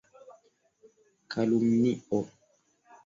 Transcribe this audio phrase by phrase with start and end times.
[1.31, 2.19] Kalumnio.